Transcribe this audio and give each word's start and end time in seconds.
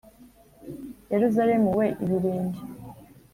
Yerusalemu 1.11 1.69
we 1.77 1.85
ibirenge 2.03 2.61